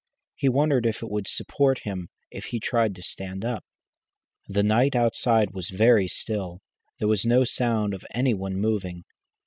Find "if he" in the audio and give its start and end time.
2.31-2.59